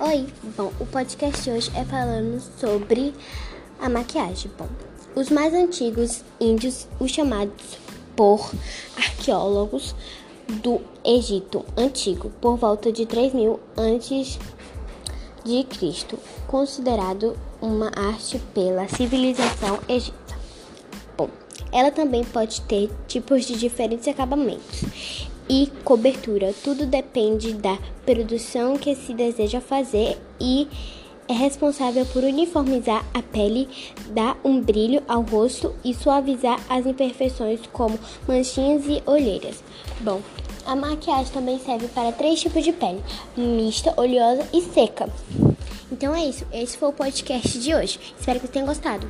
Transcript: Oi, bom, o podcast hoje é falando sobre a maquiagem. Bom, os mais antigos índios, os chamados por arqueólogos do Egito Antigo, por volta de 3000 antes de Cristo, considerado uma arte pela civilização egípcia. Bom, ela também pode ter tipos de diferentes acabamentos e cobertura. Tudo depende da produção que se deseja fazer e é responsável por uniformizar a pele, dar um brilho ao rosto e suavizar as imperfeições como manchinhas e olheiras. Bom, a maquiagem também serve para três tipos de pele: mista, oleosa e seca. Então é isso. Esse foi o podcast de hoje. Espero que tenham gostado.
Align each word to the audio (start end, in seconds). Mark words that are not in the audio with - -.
Oi, 0.00 0.28
bom, 0.56 0.72
o 0.78 0.86
podcast 0.86 1.50
hoje 1.50 1.72
é 1.74 1.84
falando 1.84 2.40
sobre 2.60 3.12
a 3.80 3.88
maquiagem. 3.88 4.48
Bom, 4.56 4.68
os 5.16 5.28
mais 5.28 5.52
antigos 5.52 6.22
índios, 6.40 6.86
os 7.00 7.10
chamados 7.10 7.76
por 8.14 8.48
arqueólogos 8.96 9.96
do 10.62 10.80
Egito 11.04 11.64
Antigo, 11.76 12.30
por 12.40 12.56
volta 12.56 12.92
de 12.92 13.06
3000 13.06 13.58
antes 13.76 14.38
de 15.44 15.64
Cristo, 15.64 16.16
considerado 16.46 17.36
uma 17.60 17.88
arte 17.88 18.38
pela 18.54 18.86
civilização 18.86 19.80
egípcia. 19.88 20.38
Bom, 21.16 21.28
ela 21.72 21.90
também 21.90 22.22
pode 22.22 22.60
ter 22.60 22.88
tipos 23.08 23.44
de 23.46 23.58
diferentes 23.58 24.06
acabamentos 24.06 25.28
e 25.48 25.70
cobertura. 25.84 26.54
Tudo 26.62 26.86
depende 26.86 27.52
da 27.54 27.78
produção 28.04 28.76
que 28.76 28.94
se 28.94 29.14
deseja 29.14 29.60
fazer 29.60 30.18
e 30.40 30.68
é 31.28 31.32
responsável 31.32 32.06
por 32.06 32.24
uniformizar 32.24 33.04
a 33.12 33.22
pele, 33.22 33.68
dar 34.10 34.36
um 34.42 34.60
brilho 34.60 35.02
ao 35.06 35.20
rosto 35.22 35.74
e 35.84 35.92
suavizar 35.92 36.58
as 36.68 36.86
imperfeições 36.86 37.60
como 37.72 37.98
manchinhas 38.26 38.84
e 38.86 39.02
olheiras. 39.04 39.62
Bom, 40.00 40.22
a 40.64 40.74
maquiagem 40.74 41.32
também 41.32 41.58
serve 41.58 41.88
para 41.88 42.12
três 42.12 42.40
tipos 42.40 42.64
de 42.64 42.72
pele: 42.72 43.02
mista, 43.36 43.92
oleosa 43.96 44.46
e 44.52 44.62
seca. 44.62 45.08
Então 45.90 46.14
é 46.14 46.24
isso. 46.24 46.46
Esse 46.52 46.76
foi 46.76 46.88
o 46.88 46.92
podcast 46.92 47.58
de 47.58 47.74
hoje. 47.74 47.98
Espero 48.18 48.40
que 48.40 48.48
tenham 48.48 48.66
gostado. 48.66 49.06